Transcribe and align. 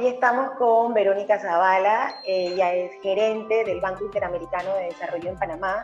Hoy 0.00 0.06
estamos 0.06 0.52
con 0.52 0.94
Verónica 0.94 1.38
Zavala, 1.38 2.22
ella 2.24 2.72
es 2.72 2.90
gerente 3.02 3.64
del 3.66 3.82
Banco 3.82 4.02
Interamericano 4.02 4.74
de 4.76 4.84
Desarrollo 4.84 5.28
en 5.28 5.38
Panamá 5.38 5.82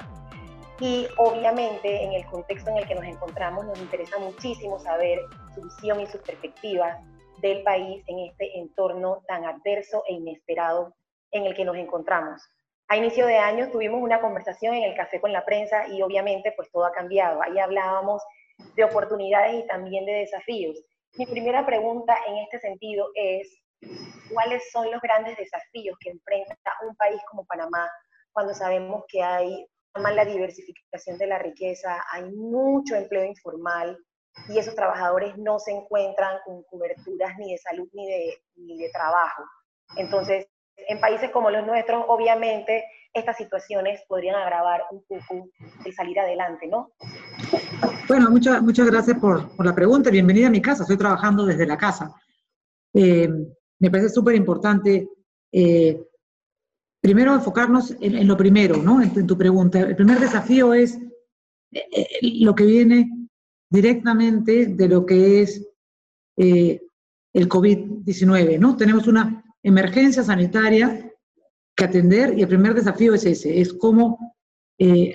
y 0.80 1.06
obviamente 1.18 2.02
en 2.02 2.14
el 2.14 2.24
contexto 2.24 2.70
en 2.70 2.78
el 2.78 2.88
que 2.88 2.94
nos 2.94 3.04
encontramos 3.04 3.66
nos 3.66 3.78
interesa 3.78 4.18
muchísimo 4.18 4.78
saber 4.78 5.20
su 5.54 5.60
visión 5.60 6.00
y 6.00 6.06
sus 6.06 6.22
perspectivas 6.22 6.98
del 7.42 7.62
país 7.62 8.02
en 8.06 8.20
este 8.20 8.58
entorno 8.58 9.22
tan 9.28 9.44
adverso 9.44 10.02
e 10.08 10.14
inesperado 10.14 10.94
en 11.30 11.44
el 11.44 11.54
que 11.54 11.66
nos 11.66 11.76
encontramos. 11.76 12.40
A 12.88 12.96
inicio 12.96 13.26
de 13.26 13.36
año 13.36 13.68
tuvimos 13.70 14.00
una 14.00 14.22
conversación 14.22 14.76
en 14.76 14.84
el 14.84 14.96
café 14.96 15.20
con 15.20 15.30
la 15.30 15.44
prensa 15.44 15.88
y 15.88 16.00
obviamente 16.00 16.54
pues 16.56 16.70
todo 16.72 16.86
ha 16.86 16.92
cambiado. 16.92 17.42
Ahí 17.42 17.58
hablábamos 17.58 18.22
de 18.76 18.84
oportunidades 18.84 19.62
y 19.62 19.66
también 19.66 20.06
de 20.06 20.12
desafíos. 20.12 20.82
Mi 21.18 21.26
primera 21.26 21.66
pregunta 21.66 22.16
en 22.26 22.38
este 22.38 22.60
sentido 22.60 23.08
es, 23.14 23.62
¿cuáles 24.30 24.70
son 24.70 24.90
los 24.90 25.00
grandes 25.00 25.36
desafíos 25.36 25.96
que 26.00 26.10
enfrenta 26.10 26.56
un 26.86 26.94
país 26.96 27.20
como 27.30 27.44
Panamá 27.46 27.88
cuando 28.32 28.54
sabemos 28.54 29.04
que 29.08 29.22
hay 29.22 29.66
la 30.14 30.24
diversificación 30.24 31.18
de 31.18 31.26
la 31.26 31.38
riqueza, 31.38 32.02
hay 32.12 32.30
mucho 32.32 32.94
empleo 32.94 33.24
informal 33.24 33.98
y 34.48 34.58
esos 34.58 34.74
trabajadores 34.74 35.36
no 35.38 35.58
se 35.58 35.72
encuentran 35.72 36.38
con 36.44 36.62
coberturas 36.64 37.36
ni 37.38 37.52
de 37.52 37.58
salud 37.58 37.88
ni 37.92 38.06
de, 38.06 38.34
ni 38.56 38.78
de 38.78 38.90
trabajo. 38.90 39.42
Entonces, 39.96 40.46
en 40.88 41.00
países 41.00 41.30
como 41.30 41.50
los 41.50 41.66
nuestros, 41.66 42.04
obviamente, 42.08 42.84
estas 43.14 43.38
situaciones 43.38 44.02
podrían 44.08 44.34
agravar 44.34 44.82
un 44.90 45.02
poco 45.04 45.48
el 45.84 45.94
salir 45.94 46.20
adelante, 46.20 46.66
¿no? 46.66 46.92
Bueno, 48.08 48.30
muchas, 48.30 48.60
muchas 48.62 48.86
gracias 48.90 49.18
por, 49.18 49.56
por 49.56 49.64
la 49.64 49.74
pregunta. 49.74 50.10
Bienvenida 50.10 50.48
a 50.48 50.50
mi 50.50 50.60
casa. 50.60 50.82
Estoy 50.82 50.98
trabajando 50.98 51.46
desde 51.46 51.66
la 51.66 51.78
casa. 51.78 52.14
Eh, 52.92 53.28
me 53.78 53.90
parece 53.90 54.10
súper 54.10 54.34
importante 54.34 55.08
eh, 55.52 56.02
primero 57.00 57.34
enfocarnos 57.34 57.94
en, 58.00 58.26
lo 58.26 58.36
primero, 58.36 58.82
¿no? 58.82 59.00
En, 59.00 59.26
tu 59.26 59.38
pregunta. 59.38 59.80
El 59.80 59.96
primer 59.96 60.18
desafío 60.18 60.74
es 60.74 60.96
eh, 61.72 61.84
eh, 61.92 62.06
lo 62.40 62.54
que 62.54 62.66
viene 62.66 63.28
directamente 63.70 64.66
de 64.66 64.88
lo 64.88 65.06
que 65.06 65.42
es 65.42 65.66
el 66.36 67.48
COVID-19, 67.48 68.58
¿no? 68.58 68.76
Tenemos 68.76 69.06
una 69.06 69.42
emergencia 69.62 70.22
sanitaria 70.22 71.10
que 71.74 71.84
atender 71.84 72.38
y 72.38 72.42
el 72.42 72.48
primer 72.48 72.74
desafío 72.74 73.14
es 73.14 73.24
ese, 73.24 73.60
es 73.60 73.72
cómo 73.72 74.36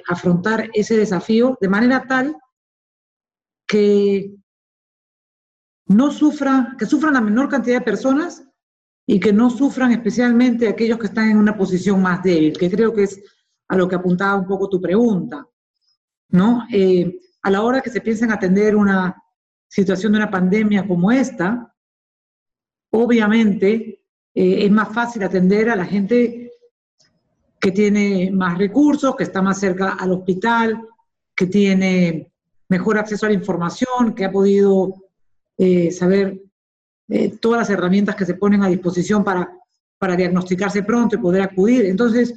afrontar 0.08 0.72
ese 0.74 0.98
desafío 0.98 1.56
de 1.62 1.68
manera 1.68 2.08
tal 2.08 2.36
que 3.68 4.34
no 5.86 6.12
sufra, 6.12 6.76
que 6.80 6.88
sufran 6.88 7.14
la 7.14 7.22
menor 7.22 7.48
cantidad 7.50 7.78
de 7.78 7.86
personas 7.86 8.44
y 9.12 9.20
que 9.20 9.34
no 9.34 9.50
sufran 9.50 9.92
especialmente 9.92 10.70
aquellos 10.70 10.98
que 10.98 11.08
están 11.08 11.30
en 11.30 11.36
una 11.36 11.58
posición 11.58 12.02
más 12.02 12.24
débil, 12.24 12.58
que 12.58 12.72
creo 12.72 12.94
que 12.94 13.04
es 13.04 13.22
a 13.68 13.76
lo 13.76 13.86
que 13.86 13.96
apuntaba 13.96 14.38
un 14.40 14.48
poco 14.48 14.70
tu 14.70 14.80
pregunta, 14.80 15.46
¿no? 16.30 16.66
Eh, 16.72 17.20
a 17.42 17.52
la 17.52 17.62
hora 17.62 17.82
que 17.82 17.90
se 17.90 18.00
piensa 18.00 18.24
en 18.24 18.32
atender 18.32 18.74
una 18.74 19.22
situación 19.68 20.14
de 20.14 20.20
una 20.20 20.32
pandemia 20.32 20.88
como 20.88 21.12
esta, 21.12 21.76
obviamente 22.92 24.02
eh, 24.34 24.66
es 24.66 24.72
más 24.72 24.94
fácil 24.94 25.24
atender 25.24 25.70
a 25.70 25.76
la 25.76 25.86
gente 25.86 26.50
que 27.60 27.72
tiene 27.74 28.32
más 28.32 28.58
recursos, 28.58 29.18
que 29.18 29.24
está 29.24 29.42
más 29.42 29.60
cerca 29.60 29.96
al 30.00 30.14
hospital, 30.14 30.88
que 31.36 31.48
tiene 31.48 32.32
mejor 32.70 32.98
acceso 32.98 33.26
a 33.26 33.30
la 33.30 33.36
información, 33.36 34.16
que 34.16 34.24
ha 34.24 34.32
podido 34.32 35.04
eh, 35.58 35.92
saber 35.92 36.42
eh, 37.14 37.38
todas 37.42 37.60
las 37.60 37.70
herramientas 37.70 38.16
que 38.16 38.26
se 38.26 38.36
ponen 38.36 38.64
a 38.64 38.70
disposición 38.70 39.22
para, 39.22 39.52
para 40.00 40.16
diagnosticarse 40.16 40.84
pronto 40.84 41.18
y 41.18 41.20
poder 41.20 41.42
acudir. 41.42 41.86
Entonces, 41.86 42.34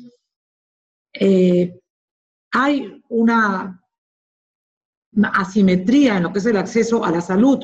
eh, 1.12 1.78
hay 2.50 3.00
una, 3.08 3.80
asimetría 5.32 6.16
en 6.16 6.24
lo 6.24 6.32
que 6.32 6.40
es 6.40 6.46
el 6.46 6.56
acceso 6.56 7.04
a 7.04 7.12
la 7.12 7.20
salud, 7.20 7.60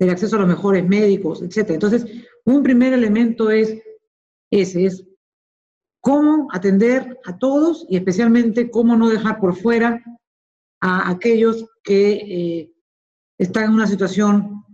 el 0.00 0.10
acceso 0.10 0.34
a 0.34 0.40
los 0.40 0.48
mejores 0.48 0.84
médicos, 0.84 1.42
etc. 1.42 1.70
Entonces, 1.70 2.04
un 2.44 2.64
primer 2.64 2.92
elemento 2.92 3.48
es 3.48 3.80
ese, 4.50 4.86
es 4.86 5.06
cómo 6.00 6.48
atender 6.50 7.20
a 7.24 7.38
todos 7.38 7.86
y 7.88 7.96
especialmente 7.96 8.68
cómo 8.68 8.96
no 8.96 9.08
dejar 9.10 9.38
por 9.38 9.54
fuera 9.54 10.02
a 10.80 11.08
aquellos 11.08 11.66
que 11.84 12.12
eh, 12.14 12.72
están 13.38 13.66
en 13.66 13.74
una 13.74 13.86
situación 13.86 14.64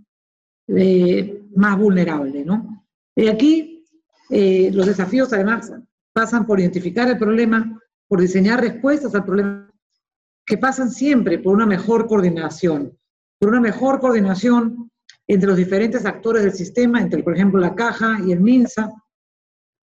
de 0.66 1.37
más 1.54 1.78
vulnerable, 1.78 2.44
¿no? 2.44 2.84
Y 3.14 3.28
aquí 3.28 3.84
eh, 4.30 4.70
los 4.72 4.86
desafíos 4.86 5.32
además 5.32 5.72
pasan 6.12 6.46
por 6.46 6.60
identificar 6.60 7.08
el 7.08 7.18
problema, 7.18 7.80
por 8.06 8.20
diseñar 8.20 8.60
respuestas 8.60 9.14
al 9.14 9.24
problema, 9.24 9.70
que 10.44 10.58
pasan 10.58 10.90
siempre 10.90 11.38
por 11.38 11.54
una 11.54 11.66
mejor 11.66 12.06
coordinación, 12.06 12.96
por 13.38 13.50
una 13.50 13.60
mejor 13.60 14.00
coordinación 14.00 14.90
entre 15.26 15.48
los 15.48 15.56
diferentes 15.56 16.06
actores 16.06 16.42
del 16.42 16.54
sistema, 16.54 17.00
entre, 17.00 17.22
por 17.22 17.34
ejemplo, 17.34 17.60
la 17.60 17.74
Caja 17.74 18.18
y 18.24 18.32
el 18.32 18.40
MINSA, 18.40 18.90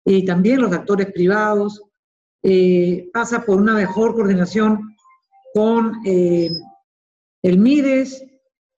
y 0.05 0.25
también 0.25 0.61
los 0.61 0.73
actores 0.73 1.13
privados, 1.13 1.83
eh, 2.43 3.09
pasa 3.13 3.45
por 3.45 3.61
una 3.61 3.75
mejor 3.75 4.15
coordinación 4.15 4.97
con 5.53 6.01
eh, 6.05 6.51
el 7.43 7.59
MIDES, 7.59 8.25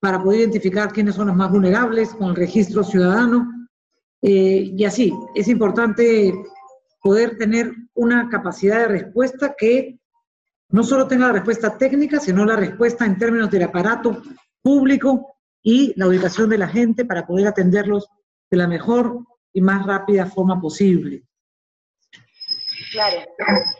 para 0.00 0.22
poder 0.22 0.40
identificar 0.40 0.92
quiénes 0.92 1.14
son 1.14 1.28
los 1.28 1.36
más 1.36 1.50
vulnerables 1.50 2.14
con 2.14 2.30
el 2.30 2.36
registro 2.36 2.82
ciudadano. 2.82 3.68
Eh, 4.22 4.72
y 4.76 4.84
así, 4.84 5.12
es 5.34 5.48
importante 5.48 6.32
poder 7.02 7.36
tener 7.36 7.72
una 7.94 8.28
capacidad 8.28 8.80
de 8.80 8.88
respuesta 8.88 9.54
que 9.56 9.98
no 10.70 10.82
solo 10.82 11.06
tenga 11.06 11.26
la 11.26 11.34
respuesta 11.34 11.76
técnica, 11.76 12.20
sino 12.20 12.44
la 12.44 12.56
respuesta 12.56 13.04
en 13.04 13.18
términos 13.18 13.50
del 13.50 13.64
aparato 13.64 14.22
público 14.62 15.36
y 15.62 15.92
la 15.96 16.06
ubicación 16.06 16.48
de 16.48 16.58
la 16.58 16.68
gente 16.68 17.04
para 17.04 17.26
poder 17.26 17.48
atenderlos 17.48 18.08
de 18.50 18.56
la 18.56 18.66
mejor 18.66 19.24
y 19.52 19.60
más 19.60 19.84
rápida 19.86 20.26
forma 20.26 20.60
posible. 20.60 21.24
Claro, 22.92 23.20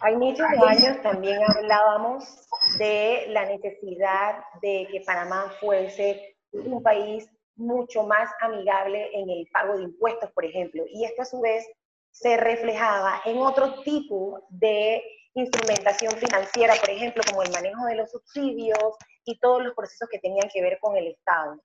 a 0.02 0.10
inicios 0.10 0.48
años 0.66 1.02
también 1.02 1.38
hablábamos 1.56 2.39
de 2.78 3.26
la 3.28 3.46
necesidad 3.46 4.42
de 4.62 4.88
que 4.90 5.02
Panamá 5.06 5.52
fuese 5.60 6.36
un 6.52 6.82
país 6.82 7.28
mucho 7.56 8.04
más 8.04 8.30
amigable 8.40 9.10
en 9.12 9.28
el 9.28 9.46
pago 9.52 9.76
de 9.76 9.84
impuestos, 9.84 10.30
por 10.32 10.44
ejemplo, 10.44 10.84
y 10.88 11.04
esto 11.04 11.22
a 11.22 11.26
su 11.26 11.40
vez 11.40 11.66
se 12.10 12.36
reflejaba 12.36 13.20
en 13.24 13.38
otro 13.38 13.82
tipo 13.82 14.40
de 14.48 15.02
instrumentación 15.34 16.12
financiera, 16.16 16.74
por 16.80 16.90
ejemplo, 16.90 17.22
como 17.28 17.42
el 17.42 17.52
manejo 17.52 17.84
de 17.86 17.96
los 17.96 18.10
subsidios 18.10 18.96
y 19.24 19.38
todos 19.38 19.62
los 19.62 19.74
procesos 19.74 20.08
que 20.10 20.18
tenían 20.18 20.48
que 20.52 20.62
ver 20.62 20.78
con 20.80 20.96
el 20.96 21.08
Estado. 21.08 21.60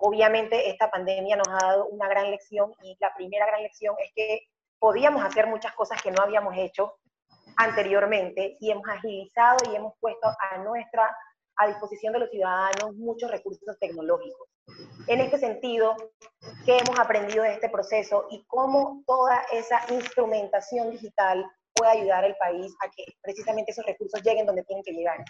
Obviamente 0.00 0.68
esta 0.68 0.90
pandemia 0.90 1.36
nos 1.36 1.48
ha 1.48 1.66
dado 1.66 1.86
una 1.86 2.08
gran 2.08 2.30
lección 2.30 2.72
y 2.82 2.96
la 3.00 3.14
primera 3.14 3.46
gran 3.46 3.62
lección 3.62 3.94
es 4.04 4.12
que 4.14 4.48
podíamos 4.78 5.24
hacer 5.24 5.46
muchas 5.46 5.72
cosas 5.72 6.02
que 6.02 6.10
no 6.10 6.22
habíamos 6.22 6.54
hecho 6.58 6.94
anteriormente 7.56 8.56
y 8.60 8.70
hemos 8.70 8.88
agilizado 8.88 9.56
y 9.70 9.76
hemos 9.76 9.94
puesto 10.00 10.28
a 10.28 10.58
nuestra 10.58 11.16
a 11.58 11.68
disposición 11.68 12.12
de 12.12 12.18
los 12.20 12.30
ciudadanos 12.30 12.94
muchos 12.96 13.30
recursos 13.30 13.78
tecnológicos. 13.80 14.46
En 15.06 15.20
este 15.20 15.38
sentido, 15.38 15.96
¿qué 16.66 16.78
hemos 16.78 16.98
aprendido 16.98 17.44
de 17.44 17.54
este 17.54 17.70
proceso 17.70 18.26
y 18.30 18.44
cómo 18.46 19.02
toda 19.06 19.40
esa 19.52 19.80
instrumentación 19.90 20.90
digital 20.90 21.46
puede 21.72 21.92
ayudar 21.92 22.24
al 22.24 22.36
país 22.36 22.74
a 22.84 22.90
que 22.90 23.04
precisamente 23.22 23.70
esos 23.70 23.86
recursos 23.86 24.20
lleguen 24.22 24.44
donde 24.44 24.64
tienen 24.64 24.84
que 24.84 24.92
llegar? 24.92 25.24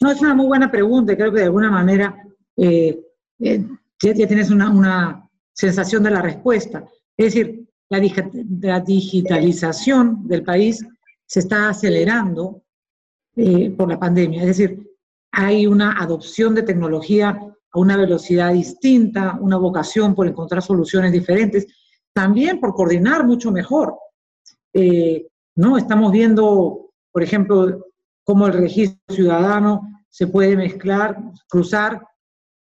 No, 0.00 0.10
es 0.10 0.20
una 0.20 0.34
muy 0.34 0.46
buena 0.46 0.70
pregunta. 0.70 1.16
Creo 1.16 1.32
que 1.32 1.40
de 1.40 1.46
alguna 1.46 1.70
manera 1.70 2.14
eh, 2.56 2.98
eh, 3.40 3.60
ya, 4.00 4.14
tienes 4.14 4.50
una, 4.50 4.70
una 4.70 5.28
sensación 5.52 6.02
de 6.02 6.10
la 6.10 6.22
respuesta. 6.22 6.84
Es 7.16 7.34
decir, 7.34 7.68
la, 7.88 8.80
digitalización 8.80 10.28
del 10.28 10.42
país 10.42 10.84
se 11.28 11.40
está 11.40 11.68
acelerando 11.68 12.62
eh, 13.36 13.70
por 13.70 13.88
la 13.88 14.00
pandemia. 14.00 14.40
Es 14.40 14.48
decir, 14.48 14.90
hay 15.30 15.66
una 15.66 16.00
adopción 16.00 16.54
de 16.54 16.62
tecnología 16.62 17.38
a 17.70 17.78
una 17.78 17.96
velocidad 17.98 18.52
distinta, 18.52 19.36
una 19.38 19.58
vocación 19.58 20.14
por 20.14 20.26
encontrar 20.26 20.62
soluciones 20.62 21.12
diferentes, 21.12 21.66
también 22.14 22.58
por 22.58 22.74
coordinar 22.74 23.26
mucho 23.26 23.52
mejor. 23.52 23.94
Eh, 24.72 25.26
¿no? 25.56 25.76
Estamos 25.76 26.12
viendo, 26.12 26.92
por 27.12 27.22
ejemplo, 27.22 27.86
cómo 28.24 28.46
el 28.46 28.54
registro 28.54 29.14
ciudadano 29.14 29.82
se 30.08 30.28
puede 30.28 30.56
mezclar, 30.56 31.18
cruzar 31.46 32.02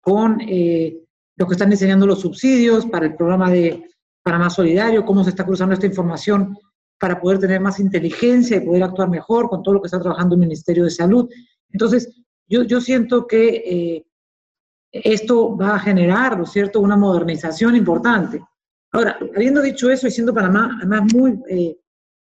con 0.01 0.41
eh, 0.41 1.03
los 1.37 1.49
que 1.49 1.55
están 1.55 1.71
diseñando 1.71 2.07
los 2.07 2.21
subsidios 2.21 2.87
para 2.87 3.07
el 3.07 3.15
programa 3.15 3.51
de 3.51 3.91
para 4.23 4.39
más 4.39 4.55
solidario, 4.55 5.05
cómo 5.05 5.23
se 5.23 5.31
está 5.31 5.45
cruzando 5.45 5.75
esta 5.75 5.87
información 5.87 6.57
para 6.99 7.21
poder 7.21 7.39
tener 7.39 7.61
más 7.61 7.81
inteligencia 7.81 8.57
y 8.57 8.67
poder 8.67 8.83
actuar 8.83 9.09
mejor 9.09 9.49
con 9.49 9.63
todo 9.63 9.75
lo 9.75 9.83
que 9.83 9.87
está 9.87 10.01
trabajando 10.01 10.35
el 10.35 10.41
Ministerio 10.41 10.85
de 10.85 10.91
Salud. 10.91 11.29
Entonces, 11.71 12.09
yo, 12.47 12.63
yo 12.63 12.81
siento 12.81 13.27
que 13.27 13.49
eh, 13.67 14.07
esto 14.93 15.57
va 15.57 15.75
a 15.75 15.81
generar, 15.81 16.37
¿no 16.39 16.45
es 16.45 16.51
cierto?, 16.51 16.81
una 16.81 16.97
modernización 16.97 17.75
importante. 17.75 18.43
Ahora, 18.93 19.19
habiendo 19.35 19.61
dicho 19.61 19.91
eso 19.91 20.07
y 20.07 20.13
siendo 20.13 20.33
Panamá, 20.33 20.79
además 20.79 21.13
muy, 21.13 21.41
eh, 21.49 21.77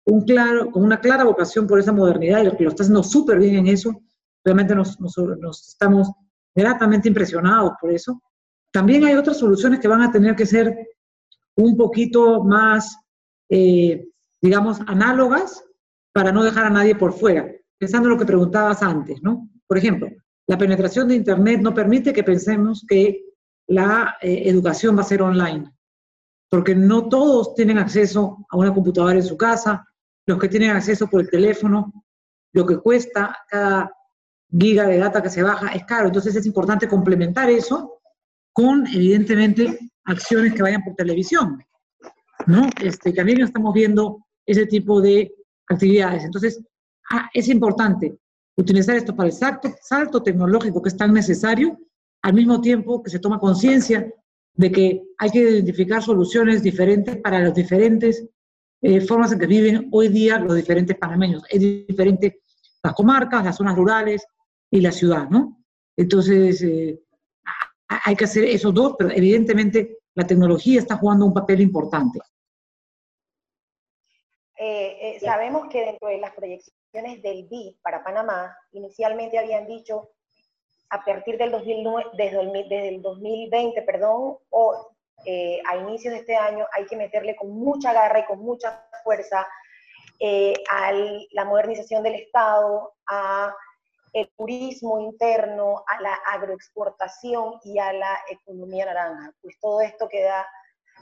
un 0.06 0.25
claro, 0.25 0.70
con 0.70 0.82
una 0.82 1.00
clara 1.00 1.22
vocación 1.22 1.66
por 1.66 1.78
esa 1.78 1.93
modernidad 1.93 2.40
y 2.40 2.46
lo 2.46 2.56
que 2.56 2.64
lo 2.64 2.70
está 2.70 2.82
haciendo 2.82 3.02
súper 3.02 3.38
bien 3.38 3.56
en 3.56 3.69
eso, 3.69 4.02
realmente 4.44 4.75
nos, 4.75 4.99
nos, 4.99 5.69
estamos 5.69 6.11
gratamente 6.54 7.08
impresionados 7.08 7.72
por 7.81 7.93
eso. 7.93 8.20
También 8.72 9.04
hay 9.04 9.14
otras 9.14 9.38
soluciones 9.38 9.78
que 9.78 9.88
van 9.88 10.02
a 10.02 10.11
tener 10.11 10.34
que 10.34 10.46
ser 10.46 10.76
un 11.56 11.76
poquito 11.76 12.43
más, 12.43 12.96
eh, 13.49 14.08
digamos, 14.40 14.81
análogas 14.87 15.64
para 16.12 16.32
no 16.32 16.43
dejar 16.43 16.67
a 16.67 16.70
nadie 16.70 16.94
por 16.94 17.12
fuera, 17.12 17.49
pensando 17.79 18.08
en 18.08 18.14
lo 18.14 18.19
que 18.19 18.26
preguntabas 18.26 18.82
antes, 18.82 19.23
¿no? 19.23 19.49
Por 19.67 19.79
ejemplo, 19.79 20.08
la 20.46 20.58
penetración 20.58 21.08
de 21.08 21.17
Internet 21.17 21.61
no 21.61 21.75
permite 21.75 22.12
que 22.12 22.25
pensemos 22.25 22.85
que 22.88 23.23
la 23.69 24.17
eh, 24.20 24.43
educación 24.46 24.96
va 24.96 25.02
a 25.02 25.05
ser 25.05 25.23
online, 25.23 25.70
porque 26.49 26.75
no 26.75 27.08
todos 27.08 27.55
tienen 27.55 27.79
acceso 27.79 28.46
a 28.49 28.56
una 28.56 28.73
computadora 28.73 29.14
en 29.14 29.23
su 29.23 29.37
casa, 29.37 29.85
los 30.26 30.38
que 30.38 30.49
tienen 30.49 30.70
acceso 30.70 31.06
por 31.06 31.20
el 31.20 31.31
teléfono, 31.31 31.93
lo 32.52 32.67
que 32.67 32.79
cuesta 32.79 33.37
cada 33.49 33.93
giga 34.50 34.87
de 34.87 34.99
data 34.99 35.23
que 35.23 35.29
se 35.29 35.43
baja 35.43 35.69
es 35.69 35.85
caro, 35.85 36.06
entonces 36.06 36.35
es 36.35 36.46
importante 36.46 36.88
complementar 36.88 37.50
eso 37.50 38.00
con, 38.52 38.87
evidentemente, 38.87 39.79
acciones 40.05 40.55
que 40.55 40.62
vayan 40.62 40.82
por 40.82 40.94
televisión, 40.94 41.62
¿no? 42.46 42.69
Este, 42.81 43.12
también 43.12 43.43
estamos 43.43 43.75
viendo 43.75 44.26
ese 44.48 44.66
tipo 44.66 45.00
de 45.00 45.32
actividades. 45.68 46.24
Entonces, 46.24 46.64
ah, 47.10 47.28
es 47.34 47.48
importante 47.48 48.18
utilizar 48.56 48.96
esto 48.96 49.14
para 49.14 49.28
el 49.28 49.34
salto, 49.34 50.22
tecnológico 50.22 50.80
que 50.82 50.88
es 50.88 50.96
tan 50.96 51.12
necesario, 51.12 51.78
al 52.22 52.32
mismo 52.32 52.60
tiempo 52.60 53.02
que 53.02 53.10
se 53.10 53.18
toma 53.18 53.38
conciencia 53.38 54.10
de 54.54 54.72
que 54.72 55.02
hay 55.18 55.30
que 55.30 55.38
identificar 55.38 56.02
soluciones 56.02 56.62
diferentes 56.62 57.18
para 57.18 57.40
las 57.40 57.54
diferentes 57.54 58.26
eh, 58.80 59.00
formas 59.02 59.32
en 59.32 59.38
que 59.38 59.46
viven 59.46 59.88
hoy 59.92 60.08
día 60.08 60.38
los 60.38 60.56
diferentes 60.56 60.96
panameños. 60.96 61.42
Es 61.50 61.60
diferente 61.60 62.40
las 62.82 62.94
comarcas, 62.94 63.44
las 63.44 63.56
zonas 63.56 63.76
rurales 63.76 64.26
y 64.70 64.80
la 64.80 64.90
ciudad, 64.90 65.28
¿no? 65.28 65.62
Entonces, 65.96 66.62
eh, 66.62 67.00
hay 67.88 68.16
que 68.16 68.24
hacer 68.24 68.44
esos 68.44 68.72
dos, 68.72 68.94
pero 68.98 69.10
evidentemente 69.10 69.98
la 70.14 70.26
tecnología 70.26 70.80
está 70.80 70.96
jugando 70.96 71.26
un 71.26 71.34
papel 71.34 71.60
importante. 71.60 72.18
Eh, 74.60 75.19
sabemos 75.22 75.69
que 75.69 75.84
dentro 75.84 76.08
de 76.08 76.19
las 76.19 76.34
proyecciones 76.34 77.22
del 77.22 77.46
BID 77.49 77.76
para 77.81 78.02
Panamá, 78.02 78.56
inicialmente 78.72 79.38
habían 79.38 79.66
dicho 79.66 80.10
a 80.90 81.05
partir 81.05 81.38
del 81.38 81.52
2009, 81.52 82.10
desde, 82.14 82.88
el, 82.88 83.02
2020, 83.02 83.82
perdón, 83.82 84.38
o 84.50 84.90
eh, 85.25 85.60
a 85.69 85.76
inicios 85.76 86.14
de 86.14 86.20
este 86.20 86.37
año, 86.37 86.66
hay 86.72 86.87
que 86.87 86.96
meterle 86.96 87.37
con 87.37 87.50
mucha 87.50 87.93
garra 87.93 88.20
y 88.20 88.25
con 88.25 88.40
mucha 88.40 88.88
fuerza 89.05 89.46
eh, 90.19 90.55
a 90.70 90.93
la 91.32 91.44
modernización 91.44 92.02
del 92.02 92.14
Estado, 92.14 92.94
a 93.06 93.54
el 94.12 94.28
turismo 94.37 95.00
interno, 95.00 95.84
a 95.87 96.00
la 96.00 96.14
agroexportación 96.32 97.61
y 97.62 97.78
a 97.78 97.93
la 97.93 98.19
economía 98.28 98.87
naranja. 98.87 99.32
Pues 99.43 99.58
todo 99.61 99.81
esto 99.82 100.08
queda 100.08 100.46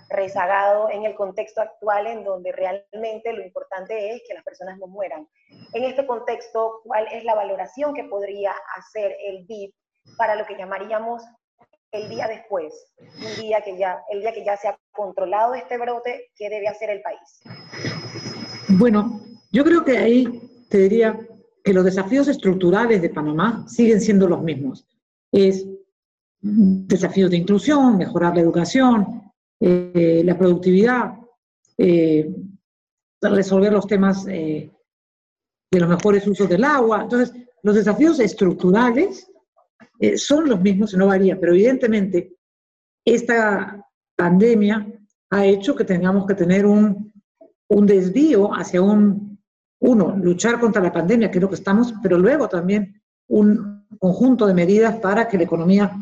rezagado 0.09 0.91
en 0.91 1.05
el 1.05 1.15
contexto 1.15 1.61
actual 1.61 2.07
en 2.07 2.25
donde 2.25 2.53
realmente 2.53 3.33
lo 3.33 3.43
importante 3.43 4.15
es 4.15 4.23
que 4.27 4.35
las 4.35 4.45
personas 4.45 4.79
no 4.79 4.87
mueran. 4.87 5.27
En 5.73 5.85
este 5.85 6.07
contexto, 6.07 6.81
¿cuál 6.85 7.07
es 7.13 7.25
la 7.25 7.35
valoración 7.35 7.95
que 7.95 8.05
podría 8.05 8.53
hacer 8.77 9.17
el 9.27 9.45
BID 9.47 9.71
para 10.17 10.37
lo 10.37 10.47
que 10.47 10.57
llamaríamos 10.57 11.23
el 11.93 12.09
día 12.09 12.27
después, 12.29 12.75
un 12.99 13.43
día 13.43 13.61
que 13.63 13.79
ya, 13.79 13.99
el 14.11 14.21
día 14.21 14.33
que 14.33 14.45
ya 14.45 14.57
se 14.57 14.69
ha 14.69 14.79
controlado 14.93 15.55
este 15.55 15.79
brote, 15.79 16.31
¿qué 16.37 16.51
debe 16.51 16.69
hacer 16.69 16.91
el 16.91 17.01
país? 17.01 17.41
Bueno, 18.69 19.21
yo 19.51 19.65
creo 19.65 19.85
que 19.85 19.97
ahí 19.97 20.67
te 20.69 20.79
diría 20.79 21.19
que 21.65 21.73
los 21.73 21.85
desafíos 21.85 22.29
estructurales 22.29 23.01
de 23.03 23.11
Panamá 23.11 23.65
siguen 23.69 24.01
siendo 24.01 24.29
los 24.29 24.43
mismos. 24.43 24.87
Es 25.33 25.67
desafíos 26.41 27.31
de 27.31 27.39
inclusión, 27.39 27.97
mejorar 27.97 28.35
la 28.35 28.43
educación, 28.43 29.26
eh, 29.61 30.23
la 30.25 30.37
productividad, 30.37 31.15
eh, 31.79 32.31
resolver 33.21 33.73
los 33.73 33.87
temas 33.87 34.27
eh, 34.29 34.71
de 35.71 35.81
los 35.81 35.89
mejores 35.89 36.27
usos 36.27 36.49
del 36.49 36.65
agua. 36.65 37.03
Entonces, 37.03 37.35
los 37.63 37.75
desafíos 37.75 38.21
estructurales 38.21 39.31
son 40.17 40.49
los 40.49 40.61
mismos 40.61 40.93
no 40.95 41.07
varían, 41.07 41.39
pero 41.41 41.53
evidentemente 41.55 42.37
esta 43.05 43.83
pandemia 44.15 44.87
ha 45.31 45.47
hecho 45.47 45.75
que 45.75 45.85
tengamos 45.85 46.27
que 46.27 46.35
tener 46.35 46.67
un, 46.67 47.13
un 47.69 47.87
desvío 47.87 48.55
hacia 48.55 48.83
un, 48.83 49.39
uno, 49.81 50.17
luchar 50.17 50.61
contra 50.61 50.83
la 50.83 50.93
pandemia, 50.93 51.31
que 51.31 51.39
es 51.39 51.43
lo 51.43 51.49
que 51.49 51.55
estamos, 51.57 51.95
pero 52.03 52.19
luego 52.19 52.49
también 52.49 53.03
un 53.29 53.87
conjunto 53.99 54.47
de 54.47 54.55
medidas 54.55 54.99
para 54.99 55.27
que 55.29 55.39
la 55.39 55.45
economía 55.45 55.93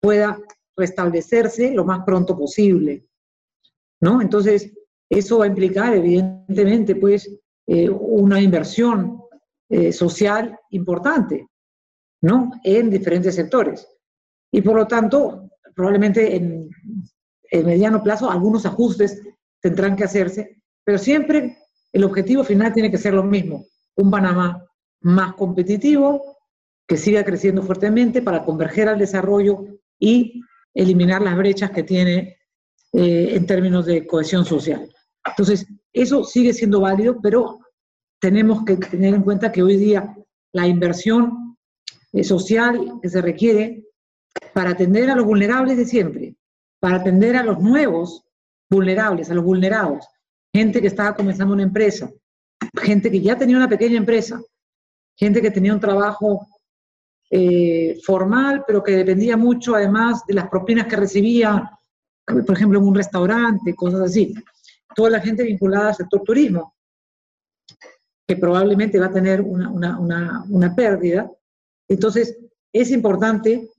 pueda 0.00 0.38
restablecerse 0.78 1.72
lo 1.74 1.84
más 1.84 2.04
pronto 2.04 2.38
posible. 2.38 3.08
¿no? 4.00 4.22
Entonces, 4.22 4.72
eso 5.10 5.38
va 5.38 5.44
a 5.44 5.48
implicar, 5.48 5.94
evidentemente, 5.94 6.96
pues, 6.96 7.30
eh, 7.66 7.88
una 7.88 8.40
inversión 8.40 9.22
eh, 9.68 9.92
social 9.92 10.58
importante, 10.70 11.48
¿no? 12.22 12.50
En 12.64 12.90
diferentes 12.90 13.34
sectores. 13.34 13.86
Y 14.50 14.62
por 14.62 14.76
lo 14.76 14.86
tanto, 14.86 15.50
probablemente 15.74 16.36
en 16.36 16.70
el 17.50 17.64
mediano 17.64 18.02
plazo 18.02 18.30
algunos 18.30 18.64
ajustes 18.66 19.22
tendrán 19.60 19.96
que 19.96 20.04
hacerse, 20.04 20.62
pero 20.84 20.98
siempre 20.98 21.58
el 21.92 22.04
objetivo 22.04 22.44
final 22.44 22.72
tiene 22.72 22.90
que 22.90 22.98
ser 22.98 23.14
lo 23.14 23.24
mismo, 23.24 23.66
un 23.96 24.10
Panamá 24.10 24.64
más 25.00 25.34
competitivo, 25.34 26.38
que 26.86 26.96
siga 26.96 27.22
creciendo 27.22 27.62
fuertemente 27.62 28.22
para 28.22 28.44
converger 28.44 28.88
al 28.88 28.98
desarrollo 28.98 29.66
y 29.98 30.40
eliminar 30.78 31.20
las 31.20 31.36
brechas 31.36 31.72
que 31.72 31.82
tiene 31.82 32.38
eh, 32.92 33.30
en 33.34 33.46
términos 33.46 33.84
de 33.84 34.06
cohesión 34.06 34.44
social. 34.44 34.88
Entonces, 35.26 35.66
eso 35.92 36.22
sigue 36.22 36.52
siendo 36.54 36.80
válido, 36.80 37.20
pero 37.20 37.58
tenemos 38.20 38.64
que 38.64 38.76
tener 38.76 39.12
en 39.14 39.22
cuenta 39.22 39.50
que 39.50 39.62
hoy 39.62 39.76
día 39.76 40.16
la 40.52 40.68
inversión 40.68 41.56
eh, 42.12 42.22
social 42.22 43.00
que 43.02 43.08
se 43.08 43.20
requiere 43.20 43.84
para 44.54 44.70
atender 44.70 45.10
a 45.10 45.16
los 45.16 45.26
vulnerables 45.26 45.76
de 45.76 45.84
siempre, 45.84 46.36
para 46.80 46.98
atender 46.98 47.36
a 47.36 47.42
los 47.42 47.58
nuevos 47.58 48.24
vulnerables, 48.70 49.30
a 49.30 49.34
los 49.34 49.44
vulnerados, 49.44 50.06
gente 50.54 50.80
que 50.80 50.86
estaba 50.86 51.16
comenzando 51.16 51.54
una 51.54 51.64
empresa, 51.64 52.08
gente 52.82 53.10
que 53.10 53.20
ya 53.20 53.36
tenía 53.36 53.56
una 53.56 53.68
pequeña 53.68 53.96
empresa, 53.96 54.40
gente 55.16 55.42
que 55.42 55.50
tenía 55.50 55.74
un 55.74 55.80
trabajo 55.80 56.46
eh, 57.30 57.98
formal, 58.04 58.64
pero 58.66 58.82
que 58.82 58.92
dependía 58.92 59.36
mucho 59.36 59.74
además 59.74 60.24
de 60.26 60.34
las 60.34 60.48
propinas 60.48 60.86
que 60.86 60.96
recibía, 60.96 61.70
por 62.24 62.52
ejemplo, 62.52 62.78
en 62.78 62.86
un 62.86 62.94
restaurante, 62.94 63.74
cosas 63.74 64.00
así. 64.00 64.34
Toda 64.94 65.10
la 65.10 65.20
gente 65.20 65.42
vinculada 65.44 65.88
al 65.88 65.94
sector 65.94 66.22
turismo, 66.22 66.74
que 68.26 68.36
probablemente 68.36 68.98
va 68.98 69.06
a 69.06 69.12
tener 69.12 69.40
una, 69.40 69.70
una, 69.70 70.44
una, 70.48 70.74
pérdida. 70.74 71.30
Entonces, 71.88 72.38
es 72.72 72.90
importante 72.90 73.70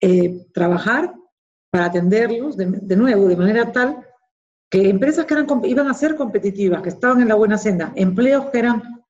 eh, 0.00 0.46
trabajar 0.52 1.14
para 1.70 1.86
atenderlos 1.86 2.56
de, 2.56 2.66
de, 2.66 2.96
nuevo, 2.96 3.26
de 3.28 3.36
manera 3.36 3.70
tal 3.72 4.04
que 4.70 4.88
empresas 4.88 5.26
que 5.26 5.34
eran, 5.34 5.46
iban 5.64 5.88
a 5.88 5.94
ser 5.94 6.14
competitivas, 6.14 6.80
que 6.80 6.90
estaban 6.90 7.20
en 7.20 7.28
la 7.28 7.34
buena 7.34 7.58
senda, 7.58 7.92
empleos 7.96 8.46
que 8.50 8.58
eran, 8.60 9.04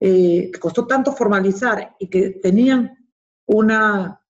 eh, 0.00 0.50
que 0.52 0.58
costó 0.58 0.86
tanto 0.86 1.12
formalizar 1.12 1.94
y 2.00 2.08
que 2.08 2.30
tenían 2.30 3.03
una 3.46 4.20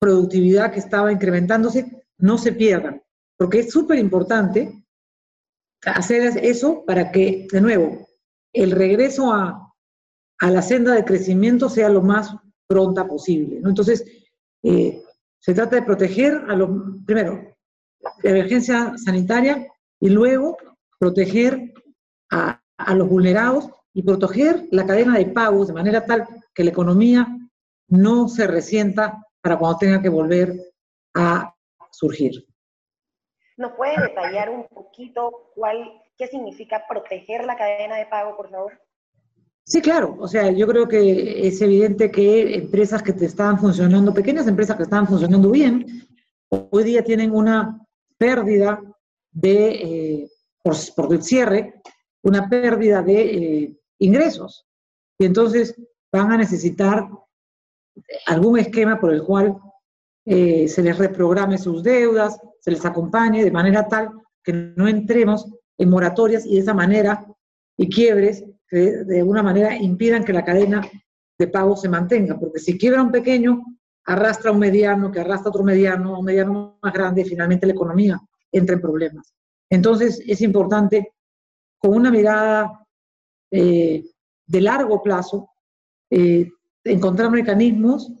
productividad 0.00 0.72
que 0.72 0.80
estaba 0.80 1.12
incrementándose, 1.12 2.04
no 2.18 2.38
se 2.38 2.52
pierdan, 2.52 3.02
porque 3.36 3.60
es 3.60 3.70
súper 3.70 3.98
importante 3.98 4.84
hacer 5.84 6.38
eso 6.44 6.84
para 6.84 7.10
que, 7.10 7.46
de 7.50 7.60
nuevo, 7.60 8.08
el 8.52 8.70
regreso 8.72 9.32
a, 9.32 9.74
a, 10.38 10.50
la 10.50 10.62
senda 10.62 10.94
de 10.94 11.04
crecimiento 11.04 11.68
sea 11.68 11.88
lo 11.88 12.02
más 12.02 12.34
pronta 12.66 13.06
posible. 13.06 13.60
Entonces, 13.64 14.04
eh, 14.62 15.02
se 15.38 15.54
trata 15.54 15.76
de 15.76 15.82
proteger 15.82 16.44
a 16.48 16.54
los, 16.54 16.70
primero, 17.06 17.56
la 18.22 18.30
emergencia 18.30 18.94
sanitaria 18.96 19.66
y 20.00 20.08
luego 20.10 20.56
proteger 20.98 21.72
a, 22.30 22.62
a 22.76 22.94
los 22.94 23.08
vulnerados 23.08 23.70
y 23.92 24.02
proteger 24.02 24.66
la 24.70 24.86
cadena 24.86 25.18
de 25.18 25.26
pagos 25.26 25.68
de 25.68 25.74
manera 25.74 26.04
tal 26.04 26.26
que 26.54 26.64
la 26.64 26.70
economía 26.70 27.26
no 27.90 28.28
se 28.28 28.46
resienta 28.46 29.26
para 29.42 29.58
cuando 29.58 29.78
tenga 29.78 30.02
que 30.02 30.08
volver 30.08 30.54
a 31.14 31.54
surgir. 31.90 32.46
¿Nos 33.56 33.72
puede 33.72 34.00
detallar 34.00 34.48
un 34.48 34.66
poquito 34.68 35.50
cuál, 35.54 36.00
qué 36.16 36.26
significa 36.28 36.84
proteger 36.88 37.44
la 37.44 37.56
cadena 37.56 37.96
de 37.96 38.06
pago, 38.06 38.36
por 38.36 38.50
favor? 38.50 38.72
Sí, 39.64 39.82
claro. 39.82 40.16
O 40.18 40.26
sea, 40.26 40.50
yo 40.50 40.66
creo 40.66 40.88
que 40.88 41.46
es 41.46 41.60
evidente 41.60 42.10
que 42.10 42.54
empresas 42.54 43.02
que 43.02 43.12
te 43.12 43.26
estaban 43.26 43.58
funcionando, 43.58 44.14
pequeñas 44.14 44.46
empresas 44.46 44.76
que 44.76 44.84
estaban 44.84 45.06
funcionando 45.06 45.50
bien, 45.50 46.08
hoy 46.48 46.84
día 46.84 47.04
tienen 47.04 47.32
una 47.32 47.78
pérdida 48.16 48.82
de, 49.30 49.68
eh, 49.68 50.30
por, 50.62 51.12
el 51.12 51.22
cierre, 51.22 51.74
una 52.22 52.48
pérdida 52.48 53.02
de 53.02 53.20
eh, 53.20 53.80
ingresos. 53.98 54.66
Y 55.18 55.26
entonces 55.26 55.74
van 56.10 56.32
a 56.32 56.36
necesitar 56.36 57.08
algún 58.26 58.58
esquema 58.58 58.98
por 58.98 59.12
el 59.12 59.22
cual 59.22 59.56
eh, 60.24 60.68
se 60.68 60.82
les 60.82 60.96
reprograme 60.98 61.58
sus 61.58 61.82
deudas, 61.82 62.38
se 62.60 62.70
les 62.70 62.84
acompañe 62.84 63.44
de 63.44 63.50
manera 63.50 63.88
tal 63.88 64.10
que 64.42 64.52
no 64.52 64.86
entremos 64.88 65.46
en 65.78 65.90
moratorias 65.90 66.44
y 66.46 66.54
de 66.54 66.60
esa 66.60 66.74
manera 66.74 67.26
y 67.76 67.88
quiebres 67.88 68.44
que 68.68 68.78
de 69.04 69.18
alguna 69.20 69.42
manera 69.42 69.76
impidan 69.76 70.24
que 70.24 70.32
la 70.32 70.44
cadena 70.44 70.82
de 71.38 71.48
pago 71.48 71.74
se 71.74 71.88
mantenga, 71.88 72.38
porque 72.38 72.60
si 72.60 72.78
quiebra 72.78 73.02
un 73.02 73.10
pequeño, 73.10 73.62
arrastra 74.04 74.52
un 74.52 74.58
mediano, 74.58 75.10
que 75.10 75.20
arrastra 75.20 75.48
otro 75.48 75.64
mediano, 75.64 76.18
un 76.18 76.24
mediano 76.24 76.78
más 76.82 76.92
grande, 76.92 77.22
y 77.22 77.24
finalmente 77.24 77.66
la 77.66 77.72
economía 77.72 78.20
entra 78.52 78.76
en 78.76 78.82
problemas. 78.82 79.34
Entonces 79.70 80.22
es 80.26 80.40
importante, 80.42 81.14
con 81.78 81.94
una 81.94 82.10
mirada 82.10 82.86
eh, 83.50 84.04
de 84.46 84.60
largo 84.60 85.02
plazo, 85.02 85.48
eh, 86.10 86.50
encontrar 86.84 87.30
mecanismos 87.30 88.12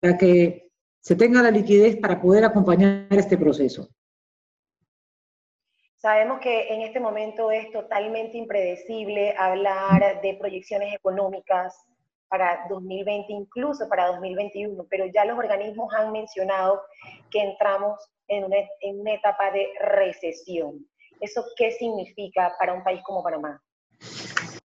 para 0.00 0.16
que 0.16 0.70
se 1.00 1.16
tenga 1.16 1.42
la 1.42 1.50
liquidez 1.50 1.96
para 1.96 2.20
poder 2.20 2.44
acompañar 2.44 3.06
este 3.10 3.38
proceso. 3.38 3.88
Sabemos 5.96 6.40
que 6.40 6.68
en 6.72 6.80
este 6.80 6.98
momento 6.98 7.50
es 7.50 7.70
totalmente 7.72 8.38
impredecible 8.38 9.34
hablar 9.36 10.22
de 10.22 10.34
proyecciones 10.40 10.94
económicas 10.94 11.76
para 12.28 12.66
2020, 12.70 13.32
incluso 13.32 13.86
para 13.88 14.06
2021, 14.06 14.86
pero 14.88 15.04
ya 15.12 15.24
los 15.24 15.38
organismos 15.38 15.92
han 15.94 16.12
mencionado 16.12 16.80
que 17.30 17.42
entramos 17.42 18.00
en 18.28 18.44
una, 18.44 18.56
en 18.80 19.00
una 19.00 19.14
etapa 19.14 19.50
de 19.50 19.66
recesión. 19.80 20.86
¿Eso 21.20 21.44
qué 21.56 21.72
significa 21.72 22.54
para 22.58 22.72
un 22.72 22.82
país 22.82 23.02
como 23.04 23.22
Panamá? 23.22 23.60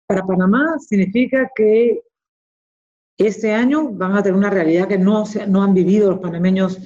Para 0.07 0.23
Panamá 0.23 0.77
significa 0.79 1.51
que 1.55 2.01
este 3.17 3.53
año 3.53 3.89
van 3.91 4.13
a 4.13 4.24
tener 4.24 4.38
una 4.38 4.50
realidad 4.50 4.88
que 4.88 4.98
no, 4.98 5.24
han 5.63 5.74
vivido 5.74 6.12
los 6.12 6.19
panameños 6.19 6.79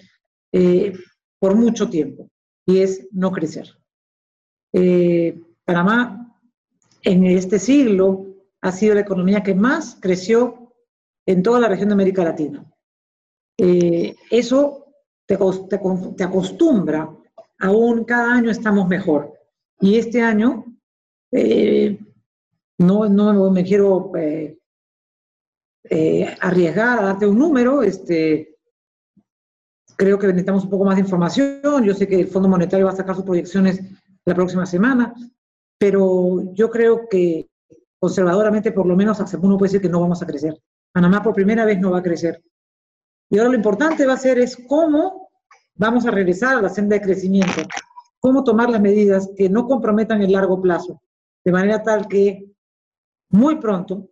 eh, 0.51 0.93
por 1.39 1.55
mucho 1.55 1.89
tiempo, 1.89 2.29
y 2.65 2.79
es 2.79 3.07
no 3.11 3.31
crecer. 3.31 3.67
Eh, 4.73 5.39
Panamá 5.65 6.37
en 7.03 7.25
este 7.25 7.57
siglo 7.57 8.25
ha 8.61 8.71
sido 8.71 8.95
la 8.95 9.01
economía 9.01 9.41
que 9.41 9.55
más 9.55 9.97
creció 9.99 10.73
en 11.25 11.41
toda 11.41 11.59
la 11.59 11.67
región 11.67 11.89
de 11.89 11.93
América 11.93 12.23
Latina. 12.23 12.65
Eh, 13.57 14.15
eso 14.29 14.93
te, 15.25 15.37
te, 15.37 16.23
acostumbra, 16.23 17.09
aún 17.59 18.03
cada 18.03 18.33
año 18.33 18.51
estamos 18.51 18.87
mejor. 18.87 19.33
Y 19.79 19.97
este 19.97 20.21
año, 20.21 20.65
no, 22.77 23.09
no 23.09 23.51
me 23.51 23.63
quiero 23.63 24.11
eh, 25.89 26.35
arriesgar 26.39 26.99
a 26.99 27.03
darte 27.03 27.27
un 27.27 27.37
número. 27.37 27.81
Este, 27.81 28.57
creo 29.97 30.17
que 30.17 30.27
necesitamos 30.27 30.63
un 30.63 30.69
poco 30.69 30.85
más 30.85 30.95
de 30.95 31.01
información. 31.01 31.83
Yo 31.83 31.93
sé 31.93 32.07
que 32.07 32.21
el 32.21 32.27
Fondo 32.27 32.47
Monetario 32.47 32.85
va 32.85 32.93
a 32.93 32.95
sacar 32.95 33.15
sus 33.15 33.25
proyecciones 33.25 33.81
la 34.25 34.35
próxima 34.35 34.65
semana, 34.65 35.13
pero 35.77 36.53
yo 36.53 36.69
creo 36.69 37.07
que 37.09 37.49
conservadoramente, 37.99 38.71
por 38.71 38.85
lo 38.85 38.95
menos, 38.95 39.19
uno 39.41 39.57
puede 39.57 39.69
decir 39.69 39.81
que 39.81 39.89
no 39.89 39.99
vamos 39.99 40.21
a 40.21 40.25
crecer. 40.25 40.57
Panamá 40.91 41.21
por 41.21 41.33
primera 41.33 41.65
vez 41.65 41.79
no 41.79 41.91
va 41.91 41.99
a 41.99 42.03
crecer. 42.03 42.41
Y 43.29 43.37
ahora 43.37 43.49
lo 43.49 43.55
importante 43.55 44.05
va 44.05 44.13
a 44.13 44.17
ser 44.17 44.39
es 44.39 44.57
cómo 44.67 45.29
vamos 45.75 46.05
a 46.05 46.11
regresar 46.11 46.57
a 46.57 46.61
la 46.61 46.69
senda 46.69 46.95
de 46.95 47.01
crecimiento, 47.01 47.61
cómo 48.19 48.43
tomar 48.43 48.69
las 48.69 48.81
medidas 48.81 49.29
que 49.35 49.49
no 49.49 49.67
comprometan 49.67 50.21
el 50.21 50.31
largo 50.31 50.61
plazo, 50.61 51.01
de 51.43 51.51
manera 51.51 51.83
tal 51.83 52.07
que 52.07 52.51
muy 53.31 53.57
pronto 53.57 54.09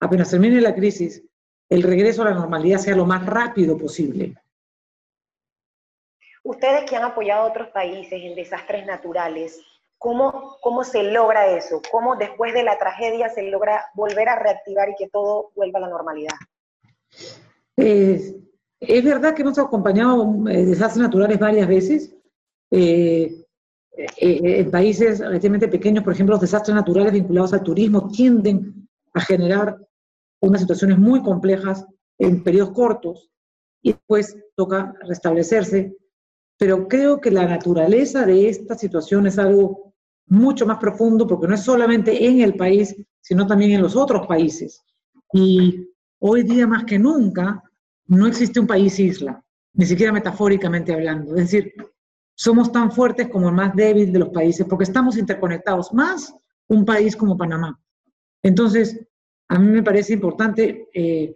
apenas 0.00 0.30
termine 0.30 0.60
la 0.60 0.74
crisis, 0.74 1.22
el 1.68 1.82
regreso 1.82 2.22
a 2.22 2.26
la 2.26 2.34
normalidad 2.34 2.78
sea 2.78 2.96
lo 2.96 3.06
más 3.06 3.24
rápido 3.26 3.76
posible. 3.76 4.34
Ustedes 6.44 6.88
que 6.88 6.96
han 6.96 7.04
apoyado 7.04 7.42
a 7.42 7.50
otros 7.50 7.68
países 7.68 8.20
en 8.22 8.36
desastres 8.36 8.86
naturales, 8.86 9.60
¿cómo, 9.98 10.58
cómo 10.60 10.84
se 10.84 11.02
logra 11.02 11.48
eso? 11.48 11.82
¿Cómo 11.90 12.14
después 12.16 12.54
de 12.54 12.62
la 12.62 12.78
tragedia 12.78 13.28
se 13.28 13.42
logra 13.50 13.86
volver 13.94 14.28
a 14.28 14.38
reactivar 14.38 14.88
y 14.90 14.94
que 14.96 15.08
todo 15.08 15.50
vuelva 15.56 15.78
a 15.78 15.82
la 15.82 15.88
normalidad? 15.88 16.36
es 17.76 19.04
verdad 19.04 19.34
que 19.34 19.42
hemos 19.42 19.58
acompañado 19.58 20.48
eh, 20.48 20.64
desastres 20.64 21.02
naturales 21.02 21.38
varias 21.38 21.68
veces. 21.68 22.14
Eh, 22.70 23.44
eh, 23.96 24.60
en 24.60 24.70
países 24.70 25.20
relativamente 25.20 25.68
pequeños, 25.68 26.04
por 26.04 26.12
ejemplo, 26.12 26.34
los 26.34 26.40
desastres 26.40 26.74
naturales 26.74 27.12
vinculados 27.12 27.52
al 27.54 27.62
turismo 27.62 28.08
tienden 28.08 28.88
a 29.14 29.20
generar 29.20 29.78
unas 30.48 30.60
situaciones 30.60 30.98
muy 30.98 31.22
complejas 31.22 31.86
en 32.18 32.42
periodos 32.42 32.72
cortos 32.72 33.30
y 33.82 33.92
después 33.92 34.36
toca 34.54 34.94
restablecerse. 35.02 35.96
Pero 36.58 36.88
creo 36.88 37.20
que 37.20 37.30
la 37.30 37.46
naturaleza 37.46 38.24
de 38.24 38.48
esta 38.48 38.76
situación 38.76 39.26
es 39.26 39.38
algo 39.38 39.94
mucho 40.28 40.66
más 40.66 40.78
profundo 40.78 41.26
porque 41.26 41.46
no 41.46 41.54
es 41.54 41.62
solamente 41.62 42.26
en 42.26 42.40
el 42.40 42.56
país, 42.56 42.96
sino 43.20 43.46
también 43.46 43.72
en 43.72 43.82
los 43.82 43.94
otros 43.94 44.26
países. 44.26 44.82
Y 45.32 45.88
hoy 46.20 46.42
día 46.42 46.66
más 46.66 46.84
que 46.84 46.98
nunca 46.98 47.62
no 48.06 48.26
existe 48.26 48.60
un 48.60 48.66
país 48.66 48.98
isla, 48.98 49.42
ni 49.74 49.84
siquiera 49.84 50.12
metafóricamente 50.12 50.92
hablando. 50.92 51.34
Es 51.36 51.50
decir, 51.50 51.74
somos 52.34 52.70
tan 52.70 52.90
fuertes 52.90 53.28
como 53.28 53.48
el 53.48 53.54
más 53.54 53.74
débil 53.74 54.12
de 54.12 54.18
los 54.18 54.28
países 54.30 54.66
porque 54.66 54.84
estamos 54.84 55.16
interconectados, 55.16 55.92
más 55.92 56.34
un 56.68 56.84
país 56.84 57.16
como 57.16 57.36
Panamá. 57.36 57.78
Entonces, 58.42 59.00
a 59.48 59.58
mí 59.58 59.68
me 59.68 59.82
parece 59.82 60.12
importante 60.12 60.88
eh, 60.92 61.34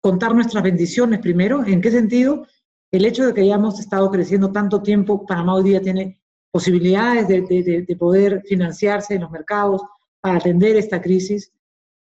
contar 0.00 0.34
nuestras 0.34 0.62
bendiciones 0.62 1.20
primero. 1.20 1.64
¿En 1.64 1.80
qué 1.80 1.90
sentido? 1.90 2.46
El 2.90 3.04
hecho 3.04 3.26
de 3.26 3.34
que 3.34 3.42
hayamos 3.42 3.78
estado 3.78 4.10
creciendo 4.10 4.50
tanto 4.52 4.82
tiempo, 4.82 5.26
Panamá 5.26 5.54
hoy 5.54 5.64
día 5.64 5.80
tiene 5.80 6.20
posibilidades 6.50 7.28
de, 7.28 7.96
poder 7.96 8.42
financiarse 8.42 9.14
en 9.14 9.22
los 9.22 9.30
mercados 9.30 9.82
para 10.20 10.38
atender 10.38 10.76
esta 10.76 11.00
crisis, 11.00 11.52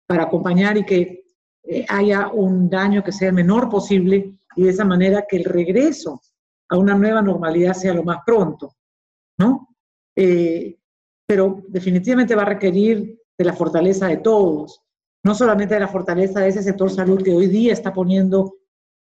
para 0.06 0.24
acompañar 0.24 0.76
y 0.76 0.84
que 0.84 1.24
eh, 1.62 1.86
haya 1.88 2.28
un 2.28 2.68
daño 2.68 3.02
que 3.02 3.12
sea 3.12 3.28
el 3.28 3.34
menor 3.34 3.70
posible 3.70 4.38
y 4.56 4.64
de 4.64 4.70
esa 4.70 4.84
manera 4.84 5.24
que 5.26 5.38
el 5.38 5.44
regreso 5.44 6.20
a 6.68 6.76
una 6.76 6.94
nueva 6.94 7.22
normalidad 7.22 7.72
sea 7.72 7.94
lo 7.94 8.02
más 8.02 8.18
pronto, 8.24 8.76
¿no? 9.38 9.68
Eh, 10.14 10.78
pero 11.26 11.62
definitivamente 11.68 12.34
va 12.34 12.42
a 12.42 12.46
requerir 12.46 13.18
de 13.36 13.44
la 13.44 13.54
fortaleza 13.54 14.08
de 14.08 14.18
todos, 14.18 14.83
no 15.24 15.34
solamente 15.34 15.74
de 15.74 15.80
la 15.80 15.88
fortaleza 15.88 16.40
de 16.40 16.48
ese 16.48 16.62
sector 16.62 16.90
salud 16.90 17.22
que 17.22 17.34
hoy 17.34 17.46
día 17.48 17.72
está 17.72 17.92
poniendo 17.92 18.58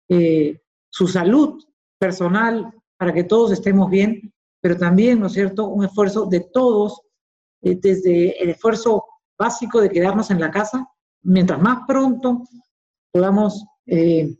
eh, 0.09 0.61
su 0.89 1.07
salud 1.07 1.63
personal 1.97 2.71
para 2.97 3.13
que 3.13 3.23
todos 3.23 3.53
estemos 3.53 3.89
bien, 3.89 4.33
pero 4.61 4.77
también, 4.77 5.19
¿no 5.19 5.27
es 5.27 5.33
cierto?, 5.33 5.67
un 5.67 5.85
esfuerzo 5.85 6.25
de 6.25 6.41
todos, 6.41 7.01
eh, 7.61 7.79
desde 7.81 8.41
el 8.43 8.49
esfuerzo 8.49 9.05
básico 9.37 9.79
de 9.79 9.89
quedarnos 9.89 10.29
en 10.29 10.41
la 10.41 10.51
casa, 10.51 10.85
mientras 11.23 11.59
más 11.61 11.79
pronto 11.87 12.43
podamos 13.11 13.63
eh, 13.85 14.37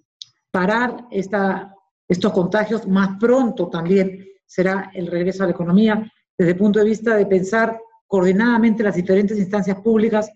parar 0.51 1.07
esta, 1.11 1.73
estos 2.09 2.33
contagios, 2.33 2.85
más 2.87 3.17
pronto 3.17 3.69
también 3.69 4.25
será 4.45 4.91
el 4.93 5.07
regreso 5.07 5.43
a 5.43 5.45
la 5.45 5.53
economía, 5.53 6.11
desde 6.37 6.51
el 6.51 6.57
punto 6.57 6.79
de 6.79 6.85
vista 6.85 7.15
de 7.15 7.25
pensar 7.25 7.79
coordinadamente 8.05 8.83
las 8.83 8.95
diferentes 8.95 9.37
instancias 9.37 9.79
públicas 9.79 10.29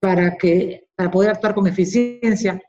para, 0.00 0.36
que, 0.36 0.88
para 0.94 1.10
poder 1.10 1.30
actuar 1.30 1.54
con 1.54 1.66
eficiencia, 1.66 2.60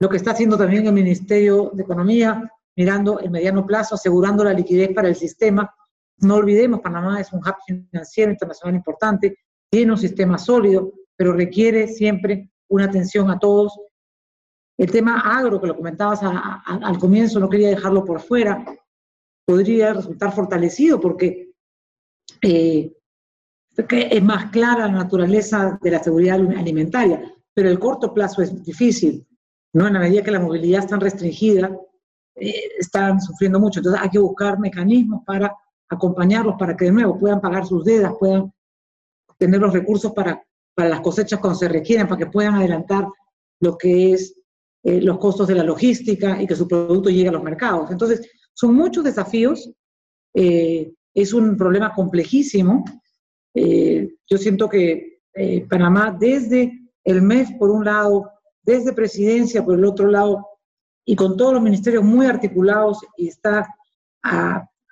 lo 0.00 0.08
que 0.08 0.16
está 0.16 0.32
haciendo 0.32 0.58
también 0.58 0.86
el 0.86 0.92
Ministerio 0.92 1.70
de 1.72 1.82
Economía, 1.82 2.50
mirando 2.76 3.20
el 3.20 3.30
mediano 3.30 3.66
plazo, 3.66 3.94
asegurando 3.94 4.42
la 4.42 4.52
liquidez 4.52 4.92
para 4.92 5.08
el 5.08 5.14
sistema. 5.14 5.72
No 6.18 6.36
olvidemos, 6.36 6.80
Panamá 6.80 7.20
es 7.20 7.32
un 7.32 7.40
hub 7.40 7.54
financiero 7.66 8.32
internacional 8.32 8.74
importante, 8.74 9.38
tiene 9.70 9.92
un 9.92 9.98
sistema 9.98 10.38
sólido, 10.38 10.92
pero 11.16 11.32
requiere 11.32 11.88
siempre 11.88 12.50
una 12.68 12.86
atención 12.86 13.30
a 13.30 13.38
todos. 13.38 13.78
El 14.78 14.90
tema 14.90 15.20
agro, 15.20 15.60
que 15.60 15.66
lo 15.66 15.76
comentabas 15.76 16.20
al 16.22 16.98
comienzo, 16.98 17.38
no 17.38 17.48
quería 17.48 17.68
dejarlo 17.68 18.04
por 18.04 18.20
fuera, 18.20 18.64
podría 19.46 19.92
resultar 19.92 20.32
fortalecido 20.34 21.00
porque 21.00 21.52
eh, 22.40 22.92
es 23.76 24.22
más 24.22 24.50
clara 24.50 24.86
la 24.86 24.92
naturaleza 24.92 25.78
de 25.82 25.90
la 25.90 26.02
seguridad 26.02 26.36
alimentaria, 26.36 27.22
pero 27.54 27.68
el 27.68 27.78
corto 27.78 28.12
plazo 28.12 28.42
es 28.42 28.62
difícil, 28.62 29.26
¿no? 29.72 29.86
En 29.86 29.94
la 29.94 30.00
medida 30.00 30.22
que 30.22 30.30
la 30.30 30.40
movilidad 30.40 30.80
está 30.80 30.96
restringida, 30.96 31.74
eh, 32.34 32.54
están 32.78 33.20
sufriendo 33.20 33.58
mucho. 33.60 33.80
Entonces 33.80 34.00
hay 34.02 34.10
que 34.10 34.18
buscar 34.18 34.58
mecanismos 34.58 35.22
para 35.24 35.54
acompañarlos, 35.88 36.56
para 36.58 36.76
que 36.76 36.86
de 36.86 36.92
nuevo 36.92 37.18
puedan 37.18 37.40
pagar 37.40 37.66
sus 37.66 37.84
deudas, 37.84 38.14
puedan 38.18 38.52
tener 39.38 39.60
los 39.60 39.72
recursos 39.72 40.12
para, 40.12 40.42
para 40.74 40.88
las 40.88 41.00
cosechas 41.00 41.40
cuando 41.40 41.58
se 41.58 41.68
requieren, 41.68 42.06
para 42.06 42.18
que 42.18 42.30
puedan 42.30 42.54
adelantar 42.54 43.06
lo 43.60 43.76
que 43.76 44.12
es 44.12 44.34
eh, 44.84 45.00
los 45.00 45.18
costos 45.18 45.46
de 45.46 45.54
la 45.54 45.62
logística 45.62 46.42
y 46.42 46.46
que 46.46 46.56
su 46.56 46.66
producto 46.66 47.08
llegue 47.08 47.28
a 47.28 47.32
los 47.32 47.42
mercados. 47.42 47.90
Entonces, 47.90 48.28
son 48.52 48.74
muchos 48.74 49.04
desafíos. 49.04 49.70
Eh, 50.34 50.92
es 51.14 51.32
un 51.32 51.56
problema 51.56 51.92
complejísimo. 51.92 52.84
Eh, 53.54 54.14
yo 54.28 54.38
siento 54.38 54.68
que 54.68 55.20
eh, 55.34 55.66
Panamá, 55.68 56.16
desde 56.18 56.72
el 57.04 57.22
MEF 57.22 57.52
por 57.58 57.70
un 57.70 57.84
lado, 57.84 58.30
desde 58.62 58.92
presidencia 58.92 59.64
por 59.64 59.74
el 59.74 59.84
otro 59.84 60.08
lado, 60.08 60.46
y 61.04 61.16
con 61.16 61.36
todos 61.36 61.54
los 61.54 61.62
ministerios 61.62 62.04
muy 62.04 62.26
articulados, 62.26 63.00
y 63.16 63.28
está 63.28 63.66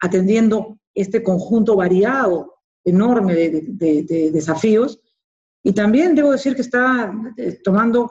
atendiendo 0.00 0.76
este 0.92 1.22
conjunto 1.22 1.76
variado, 1.76 2.54
enorme 2.84 3.34
de, 3.34 4.30
desafíos. 4.32 5.00
Y 5.62 5.72
también 5.72 6.14
debo 6.14 6.32
decir 6.32 6.54
que 6.54 6.62
está 6.62 7.12
eh, 7.36 7.60
tomando 7.62 8.10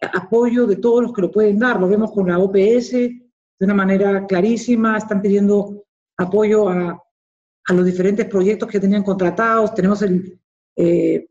apoyo 0.00 0.66
de 0.66 0.76
todos 0.76 1.02
los 1.02 1.12
que 1.12 1.22
lo 1.22 1.30
pueden 1.30 1.58
dar. 1.58 1.80
Lo 1.80 1.88
vemos 1.88 2.10
con 2.12 2.28
la 2.28 2.38
OPS 2.38 2.90
de 2.90 3.20
una 3.60 3.74
manera 3.74 4.26
clarísima, 4.26 4.98
están 4.98 5.22
pidiendo 5.22 5.84
apoyo 6.18 6.68
a, 6.68 7.02
a 7.66 7.72
los 7.72 7.84
diferentes 7.84 8.26
proyectos 8.26 8.68
que 8.68 8.80
tenían 8.80 9.02
contratados. 9.02 9.74
Tenemos 9.74 10.04
eh, 10.76 11.28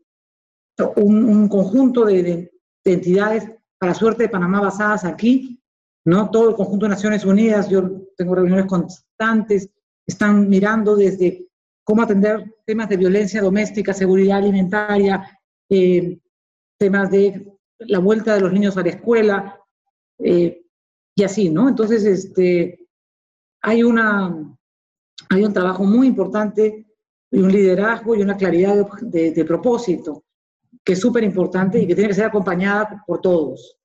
un, 0.96 1.48
conjunto 1.48 2.04
de, 2.04 2.50
entidades 2.84 3.48
para 3.78 3.94
suerte 3.94 4.24
de 4.24 4.28
Panamá 4.28 4.60
basadas 4.60 5.04
aquí, 5.04 5.60
¿no? 6.04 6.30
Todo 6.30 6.50
el 6.50 6.56
conjunto 6.56 6.86
de 6.86 6.90
Naciones 6.90 7.24
Unidas, 7.24 7.68
yo 7.68 8.08
tengo 8.16 8.34
reuniones 8.34 8.66
constantes, 8.66 9.70
están 10.06 10.48
mirando 10.48 10.96
desde 10.96 11.46
cómo 11.84 12.02
atender 12.02 12.54
temas 12.64 12.88
de 12.88 12.96
violencia 12.96 13.42
doméstica, 13.42 13.92
seguridad 13.92 14.38
alimentaria, 14.38 15.38
eh, 15.68 16.18
temas 16.78 17.10
de 17.10 17.52
la 17.78 17.98
vuelta 17.98 18.34
de 18.34 18.40
los 18.40 18.52
niños 18.52 18.76
a 18.76 18.82
la 18.82 18.90
escuela, 18.90 19.58
eh, 20.18 20.62
y 21.14 21.24
así, 21.24 21.50
¿no? 21.50 21.68
Entonces, 21.68 22.04
este, 22.04 22.88
hay, 23.60 23.82
una, 23.82 24.56
hay 25.32 25.44
un 25.44 25.52
trabajo 25.52 25.84
muy 25.84 26.06
importante 26.06 26.86
y 27.30 27.38
un 27.38 27.50
liderazgo 27.50 28.14
y 28.14 28.22
una 28.22 28.36
claridad 28.36 28.86
de, 29.00 29.44
propósito 29.44 30.24
que 30.84 30.92
es 30.92 31.00
súper 31.00 31.24
importante 31.24 31.78
y 31.78 31.86
que 31.86 31.94
tiene 31.94 32.08
que 32.08 32.14
ser 32.14 32.26
acompañada 32.26 33.02
por 33.06 33.20
todos. 33.20 33.78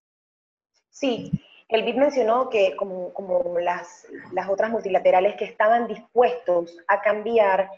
Sí, 0.89 1.31
el 1.69 1.83
BID 1.83 1.95
mencionó 1.95 2.49
que 2.49 2.75
como, 2.75 3.13
como 3.13 3.59
las, 3.59 4.07
las, 4.33 4.49
otras 4.49 4.71
multilaterales 4.71 5.35
que 5.35 5.45
estaban 5.45 5.87
dispuestos 5.87 6.75
a 6.87 7.01
cambiar 7.01 7.69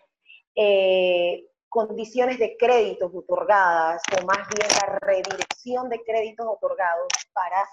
eh, 0.55 1.45
condiciones 1.67 2.39
de 2.39 2.55
créditos 2.57 3.11
otorgadas 3.13 4.01
o 4.19 4.25
más 4.25 4.47
bien 4.49 4.67
la 4.81 4.99
redirección 4.99 5.89
de 5.89 6.01
créditos 6.03 6.47
otorgados 6.47 7.07
para 7.33 7.67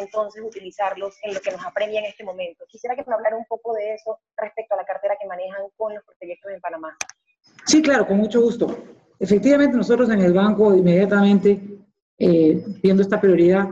entonces 0.00 0.42
utilizarlos 0.42 1.16
en 1.22 1.34
lo 1.34 1.40
que 1.40 1.50
nos 1.50 1.64
apremia 1.64 2.00
en 2.00 2.06
este 2.06 2.24
momento. 2.24 2.64
Quisiera 2.68 2.96
que 2.96 3.04
me 3.06 3.14
hablara 3.14 3.36
un 3.36 3.44
poco 3.46 3.74
de 3.74 3.94
eso 3.94 4.18
respecto 4.36 4.74
a 4.74 4.78
la 4.78 4.84
cartera 4.84 5.16
que 5.20 5.26
manejan 5.26 5.62
con 5.76 5.94
los 5.94 6.02
proyectos 6.18 6.52
en 6.52 6.60
Panamá. 6.60 6.96
Sí, 7.66 7.82
claro, 7.82 8.06
con 8.06 8.16
mucho 8.16 8.40
gusto. 8.40 8.76
Efectivamente, 9.18 9.76
nosotros 9.76 10.10
en 10.10 10.20
el 10.20 10.32
banco 10.32 10.74
inmediatamente, 10.74 11.60
eh, 12.18 12.64
viendo 12.82 13.02
esta 13.02 13.20
prioridad, 13.20 13.68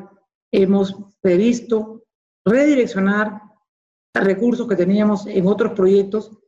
hemos 0.52 0.94
previsto 1.20 2.04
redireccionar 2.44 3.42
recursos 4.14 4.66
que 4.68 4.76
teníamos 4.76 5.26
en 5.26 5.46
otros 5.46 5.72
proyectos 5.72 6.38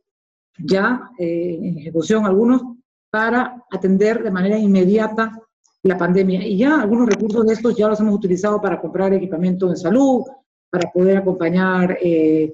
ya 0.57 1.09
eh, 1.17 1.57
en 1.61 1.77
ejecución, 1.79 2.25
algunos 2.25 2.61
para 3.09 3.63
atender 3.71 4.23
de 4.23 4.31
manera 4.31 4.57
inmediata 4.57 5.40
la 5.83 5.97
pandemia. 5.97 6.45
Y 6.45 6.57
ya 6.57 6.81
algunos 6.81 7.09
recursos 7.09 7.45
de 7.45 7.53
estos 7.53 7.75
ya 7.75 7.87
los 7.87 7.99
hemos 7.99 8.15
utilizado 8.15 8.61
para 8.61 8.79
comprar 8.79 9.13
equipamiento 9.13 9.67
de 9.69 9.75
salud, 9.75 10.23
para 10.69 10.91
poder 10.91 11.17
acompañar 11.17 11.97
eh, 12.01 12.53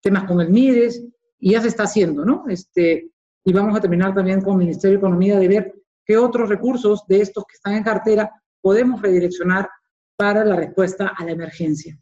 temas 0.00 0.24
con 0.24 0.40
el 0.40 0.50
MIDES, 0.50 1.04
y 1.38 1.52
ya 1.52 1.60
se 1.60 1.68
está 1.68 1.84
haciendo, 1.84 2.24
¿no? 2.24 2.44
Este, 2.48 3.10
y 3.44 3.52
vamos 3.52 3.76
a 3.76 3.80
terminar 3.80 4.14
también 4.14 4.40
con 4.40 4.52
el 4.52 4.58
Ministerio 4.58 4.96
de 4.96 4.98
Economía 4.98 5.38
de 5.38 5.48
ver 5.48 5.74
qué 6.04 6.16
otros 6.16 6.48
recursos 6.48 7.04
de 7.08 7.20
estos 7.20 7.44
que 7.44 7.54
están 7.54 7.74
en 7.74 7.82
cartera 7.82 8.30
podemos 8.60 9.02
redireccionar 9.02 9.68
para 10.16 10.44
la 10.44 10.54
respuesta 10.54 11.12
a 11.16 11.24
la 11.24 11.32
emergencia. 11.32 11.98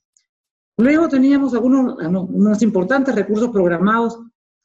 Luego 0.77 1.09
teníamos 1.09 1.55
algunos 1.55 1.97
unos 1.99 2.63
importantes 2.63 3.15
recursos 3.15 3.49
programados 3.51 4.21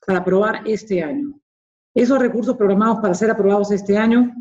para 0.05 0.19
aprobar 0.19 0.61
este 0.65 1.01
año. 1.01 1.39
Esos 1.93 2.19
recursos 2.19 2.57
programados 2.57 2.99
para 2.99 3.13
ser 3.13 3.31
aprobados 3.31 3.71
este 3.71 3.97
año, 3.97 4.33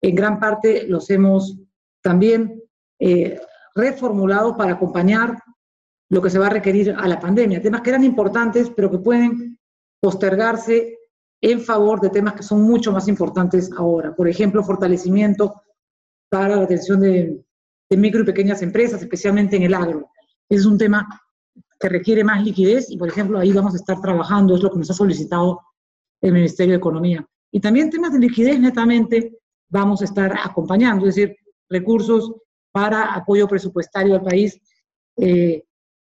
en 0.00 0.14
gran 0.14 0.38
parte 0.38 0.86
los 0.86 1.10
hemos 1.10 1.56
también 2.02 2.62
eh, 2.98 3.38
reformulado 3.74 4.56
para 4.56 4.72
acompañar 4.72 5.36
lo 6.08 6.22
que 6.22 6.30
se 6.30 6.38
va 6.38 6.46
a 6.46 6.50
requerir 6.50 6.94
a 6.96 7.06
la 7.08 7.18
pandemia. 7.18 7.60
Temas 7.60 7.82
que 7.82 7.90
eran 7.90 8.04
importantes, 8.04 8.70
pero 8.70 8.90
que 8.90 8.98
pueden 8.98 9.58
postergarse 10.00 10.98
en 11.40 11.60
favor 11.60 12.00
de 12.00 12.10
temas 12.10 12.34
que 12.34 12.42
son 12.42 12.62
mucho 12.62 12.92
más 12.92 13.08
importantes 13.08 13.70
ahora. 13.76 14.14
Por 14.14 14.28
ejemplo, 14.28 14.62
fortalecimiento 14.62 15.62
para 16.30 16.56
la 16.56 16.62
atención 16.62 17.00
de, 17.00 17.44
de 17.90 17.96
micro 17.96 18.22
y 18.22 18.26
pequeñas 18.26 18.62
empresas, 18.62 19.02
especialmente 19.02 19.56
en 19.56 19.64
el 19.64 19.74
agro. 19.74 20.10
Es 20.48 20.64
un 20.64 20.78
tema 20.78 21.06
que 21.78 21.88
requiere 21.88 22.24
más 22.24 22.42
liquidez 22.42 22.90
y, 22.90 22.96
por 22.96 23.08
ejemplo, 23.08 23.38
ahí 23.38 23.52
vamos 23.52 23.74
a 23.74 23.76
estar 23.76 24.00
trabajando, 24.00 24.54
es 24.54 24.62
lo 24.62 24.70
que 24.70 24.78
nos 24.78 24.90
ha 24.90 24.94
solicitado 24.94 25.60
el 26.20 26.32
Ministerio 26.32 26.72
de 26.72 26.78
Economía. 26.78 27.26
Y 27.52 27.60
también 27.60 27.90
temas 27.90 28.12
de 28.12 28.18
liquidez 28.18 28.58
netamente 28.58 29.38
vamos 29.68 30.02
a 30.02 30.04
estar 30.04 30.36
acompañando, 30.42 31.06
es 31.06 31.14
decir, 31.14 31.36
recursos 31.68 32.32
para 32.72 33.14
apoyo 33.14 33.48
presupuestario 33.48 34.14
al 34.14 34.22
país 34.22 34.60
eh, 35.16 35.64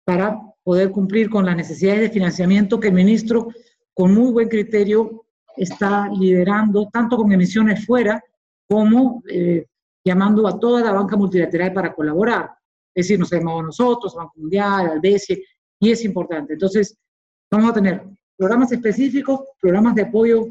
para 0.04 0.40
poder 0.62 0.90
cumplir 0.90 1.30
con 1.30 1.46
las 1.46 1.56
necesidades 1.56 2.00
de 2.00 2.10
financiamiento 2.10 2.80
que 2.80 2.88
el 2.88 2.94
ministro, 2.94 3.48
con 3.94 4.12
muy 4.12 4.32
buen 4.32 4.48
criterio, 4.48 5.24
está 5.56 6.08
liderando, 6.08 6.88
tanto 6.92 7.16
con 7.16 7.32
emisiones 7.32 7.84
fuera 7.84 8.22
como 8.68 9.22
eh, 9.30 9.66
llamando 10.04 10.46
a 10.46 10.58
toda 10.58 10.82
la 10.82 10.92
banca 10.92 11.16
multilateral 11.16 11.72
para 11.72 11.94
colaborar. 11.94 12.50
Es 12.94 13.06
decir, 13.06 13.18
nos 13.18 13.30
llamamos 13.30 13.64
nosotros, 13.64 14.14
Banco 14.14 14.34
Mundial, 14.36 14.90
al 14.90 15.00
BESIE, 15.00 15.42
y 15.80 15.90
es 15.90 16.04
importante. 16.04 16.54
Entonces, 16.54 16.98
vamos 17.50 17.70
a 17.70 17.74
tener 17.74 18.02
programas 18.36 18.72
específicos, 18.72 19.40
programas 19.60 19.94
de 19.94 20.02
apoyo 20.02 20.46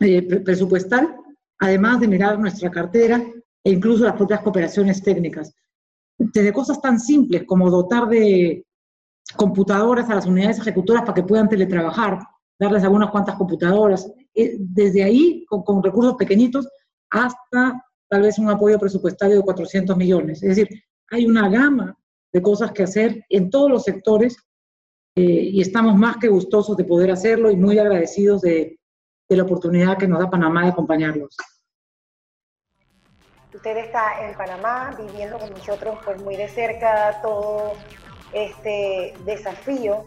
eh, 0.00 0.22
presupuestal, 0.40 1.16
además 1.58 2.00
de 2.00 2.08
mirar 2.08 2.38
nuestra 2.38 2.70
cartera 2.70 3.22
e 3.64 3.70
incluso 3.70 4.04
las 4.04 4.16
propias 4.16 4.40
cooperaciones 4.40 5.02
técnicas. 5.02 5.54
Desde 6.16 6.52
cosas 6.52 6.80
tan 6.80 6.98
simples 6.98 7.44
como 7.46 7.70
dotar 7.70 8.08
de 8.08 8.64
computadoras 9.36 10.08
a 10.08 10.14
las 10.14 10.26
unidades 10.26 10.58
ejecutoras 10.58 11.02
para 11.02 11.14
que 11.14 11.22
puedan 11.22 11.48
teletrabajar, 11.48 12.18
darles 12.58 12.82
algunas 12.82 13.10
cuantas 13.10 13.36
computadoras, 13.36 14.10
eh, 14.34 14.56
desde 14.58 15.04
ahí, 15.04 15.44
con, 15.46 15.62
con 15.62 15.82
recursos 15.82 16.14
pequeñitos, 16.14 16.66
hasta 17.10 17.84
tal 18.08 18.22
vez 18.22 18.38
un 18.38 18.48
apoyo 18.48 18.78
presupuestario 18.78 19.36
de 19.36 19.42
400 19.42 19.96
millones. 19.96 20.42
Es 20.42 20.56
decir, 20.56 20.68
hay 21.10 21.26
una 21.26 21.48
gama 21.48 21.96
de 22.32 22.42
cosas 22.42 22.72
que 22.72 22.82
hacer 22.82 23.24
en 23.28 23.50
todos 23.50 23.70
los 23.70 23.84
sectores 23.84 24.36
eh, 25.16 25.50
y 25.52 25.60
estamos 25.60 25.96
más 25.96 26.16
que 26.16 26.28
gustosos 26.28 26.76
de 26.76 26.84
poder 26.84 27.10
hacerlo 27.10 27.50
y 27.50 27.56
muy 27.56 27.78
agradecidos 27.78 28.42
de, 28.42 28.77
de 29.28 29.36
la 29.36 29.42
oportunidad 29.42 29.98
que 29.98 30.08
nos 30.08 30.20
da 30.20 30.30
Panamá 30.30 30.62
de 30.62 30.70
acompañarlos. 30.70 31.36
Usted 33.54 33.76
está 33.76 34.26
en 34.26 34.36
Panamá 34.36 34.96
viviendo 34.98 35.38
con 35.38 35.50
nosotros 35.50 35.98
pues 36.04 36.22
muy 36.22 36.36
de 36.36 36.48
cerca 36.48 37.20
todo 37.22 37.72
este 38.32 39.14
desafío. 39.24 40.04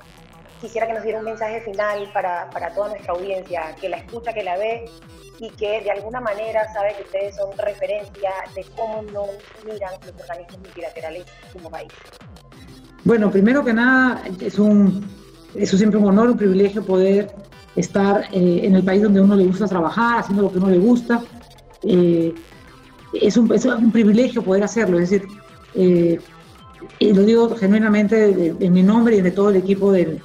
Quisiera 0.60 0.88
que 0.88 0.94
nos 0.94 1.04
diera 1.04 1.20
un 1.20 1.26
mensaje 1.26 1.62
final 1.62 2.10
para, 2.14 2.50
para 2.50 2.74
toda 2.74 2.90
nuestra 2.90 3.14
audiencia, 3.14 3.76
que 3.80 3.90
la 3.90 3.98
escucha, 3.98 4.34
que 4.34 4.44
la 4.44 4.58
ve 4.58 4.86
y 5.40 5.50
que 5.52 5.82
de 5.82 5.92
alguna 5.92 6.22
manera 6.22 6.72
sabe 6.74 6.94
que 6.96 7.04
ustedes 7.04 7.36
son 7.36 7.52
referencia 7.58 8.32
de 8.56 8.66
cómo 8.76 9.02
no 9.12 9.26
miran 9.66 9.92
los 10.02 10.30
organismos 10.30 10.60
multilaterales 10.60 11.26
como 11.52 11.70
país. 11.70 11.92
Bueno, 13.04 13.32
primero 13.32 13.66
que 13.66 13.74
nada, 13.74 14.24
es 14.40 14.60
un, 14.60 15.04
eso 15.56 15.78
siempre 15.78 16.00
un 16.00 16.08
honor, 16.08 16.30
un 16.30 16.38
privilegio 16.38 16.86
poder 16.86 17.34
estar 17.76 18.26
eh, 18.32 18.62
en 18.64 18.76
el 18.76 18.84
país 18.84 19.02
donde 19.02 19.22
uno 19.22 19.36
le 19.36 19.46
gusta 19.46 19.68
trabajar, 19.68 20.20
haciendo 20.20 20.44
lo 20.44 20.52
que 20.52 20.58
uno 20.58 20.70
le 20.70 20.80
gusta. 20.80 21.22
Eh, 21.84 22.34
es, 23.14 23.38
un, 23.38 23.52
es, 23.54 23.66
un, 23.66 23.92
privilegio 23.92 24.44
poder 24.44 24.64
hacerlo, 24.64 25.00
es 25.00 25.10
decir, 25.10 25.28
eh, 25.76 26.20
y 27.00 27.14
lo 27.14 27.24
digo 27.24 27.56
genuinamente 27.56 28.56
en 28.60 28.74
mi 28.74 28.84
nombre 28.84 29.16
y 29.18 29.22
de 29.22 29.32
todo 29.32 29.50
el 29.50 29.58
equipo 29.58 29.92
del, 29.92 30.22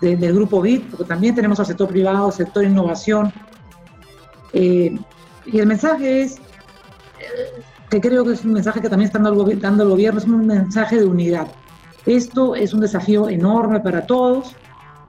del 0.00 0.34
grupo 0.34 0.60
BIT, 0.60 0.90
porque 0.90 1.04
también 1.04 1.34
tenemos 1.34 1.58
al 1.60 1.66
sector 1.66 1.88
privado, 1.88 2.30
sector 2.30 2.64
innovación. 2.64 3.32
y 4.52 4.98
el 5.52 5.66
mensaje 5.66 6.22
es, 6.22 6.38
que 7.88 8.00
creo 8.00 8.24
que 8.24 8.32
es 8.32 8.44
un 8.44 8.52
mensaje 8.52 8.80
que 8.80 8.88
también 8.88 9.06
está 9.06 9.18
dando 9.18 9.44
dando 9.44 9.82
el 9.84 9.88
gobierno, 9.90 10.18
es 10.18 10.26
un 10.26 10.46
mensaje 10.46 10.96
de 10.98 11.04
unidad. 11.04 11.48
Esto 12.04 12.54
es 12.54 12.72
un 12.72 12.80
desafío 12.80 13.28
enorme 13.28 13.80
para 13.80 14.06
todos, 14.06 14.54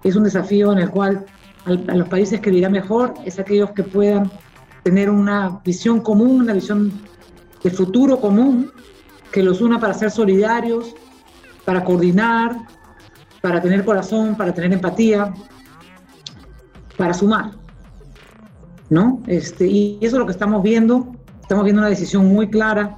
es 0.04 0.16
un 0.16 0.24
desafío 0.24 0.72
en 0.72 0.80
el 0.80 0.90
cual 0.90 1.26
a 1.68 1.96
los 1.96 2.08
países 2.08 2.40
que 2.40 2.50
dirá 2.50 2.70
mejor 2.70 3.14
es 3.26 3.40
aquellos 3.40 3.72
que 3.72 3.84
puedan 3.84 4.32
tener 4.84 5.10
una 5.10 5.60
visión 5.66 6.00
común, 6.00 6.42
una 6.42 6.54
visión 6.54 6.94
de 7.64 7.70
futuro 7.70 8.20
común, 8.22 8.72
que 9.32 9.44
los 9.44 9.60
una 9.60 9.80
para 9.80 9.94
ser 9.94 10.10
solidarios, 10.12 10.96
para 11.66 11.84
coordinar, 11.84 12.56
para 13.42 13.62
tener 13.62 13.84
corazón, 13.84 14.36
para 14.36 14.54
tener 14.54 14.72
empatía, 14.72 15.34
para 16.96 17.14
sumar. 17.14 17.52
¿No? 18.90 19.22
Este, 19.28 19.68
y 19.68 19.98
eso 20.02 20.16
es 20.16 20.20
lo 20.20 20.26
que 20.26 20.32
estamos 20.32 20.64
viendo. 20.64 21.12
Estamos 21.42 21.66
viendo 21.66 21.82
una 21.82 21.90
decisión 21.90 22.26
muy 22.26 22.50
clara 22.50 22.98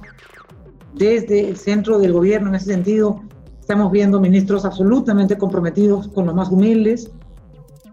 desde 0.94 1.48
el 1.48 1.56
centro 1.56 1.98
del 1.98 2.12
gobierno 2.12 2.48
en 2.48 2.54
ese 2.54 2.66
sentido. 2.66 3.22
Estamos 3.58 3.90
viendo 3.90 4.20
ministros 4.20 4.64
absolutamente 4.64 5.36
comprometidos 5.36 6.08
con 6.08 6.26
los 6.26 6.34
más 6.34 6.48
humildes, 6.50 7.10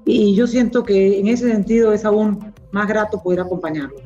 y 0.07 0.33
yo 0.33 0.47
siento 0.47 0.83
que 0.83 1.19
en 1.19 1.27
ese 1.27 1.51
sentido 1.51 1.91
es 1.91 2.05
aún 2.05 2.53
más 2.71 2.87
grato 2.87 3.21
poder 3.21 3.41
acompañarlos. 3.41 4.01